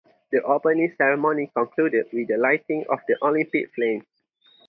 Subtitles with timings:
[0.31, 4.03] The opening ceremony concluded with the lighting of the Olympic Flame.